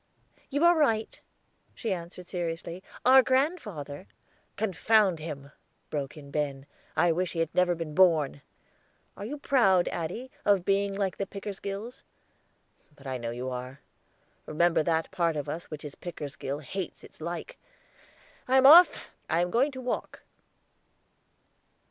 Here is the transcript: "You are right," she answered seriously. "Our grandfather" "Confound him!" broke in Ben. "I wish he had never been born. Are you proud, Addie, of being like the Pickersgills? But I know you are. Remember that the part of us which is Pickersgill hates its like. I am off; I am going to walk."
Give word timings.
"You 0.49 0.63
are 0.65 0.75
right," 0.75 1.21
she 1.75 1.93
answered 1.93 2.25
seriously. 2.25 2.81
"Our 3.05 3.21
grandfather" 3.21 4.07
"Confound 4.57 5.19
him!" 5.19 5.51
broke 5.91 6.17
in 6.17 6.31
Ben. 6.31 6.65
"I 6.95 7.11
wish 7.11 7.33
he 7.33 7.39
had 7.39 7.53
never 7.53 7.75
been 7.75 7.93
born. 7.93 8.41
Are 9.15 9.25
you 9.25 9.37
proud, 9.37 9.87
Addie, 9.89 10.31
of 10.43 10.65
being 10.65 10.95
like 10.95 11.17
the 11.17 11.27
Pickersgills? 11.27 12.01
But 12.95 13.05
I 13.05 13.19
know 13.19 13.29
you 13.29 13.49
are. 13.51 13.81
Remember 14.47 14.81
that 14.81 15.03
the 15.03 15.09
part 15.15 15.35
of 15.35 15.47
us 15.47 15.65
which 15.65 15.85
is 15.85 15.93
Pickersgill 15.93 16.57
hates 16.63 17.03
its 17.03 17.21
like. 17.21 17.59
I 18.47 18.57
am 18.57 18.65
off; 18.65 19.11
I 19.29 19.41
am 19.41 19.51
going 19.51 19.71
to 19.71 19.81
walk." 19.81 20.23